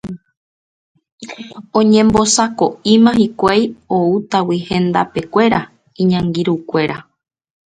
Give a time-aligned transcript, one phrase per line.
[1.79, 3.61] oñembosako'íma hikuái
[3.97, 5.59] oútagui hendapekuéra
[6.01, 6.97] iñangirũnguéra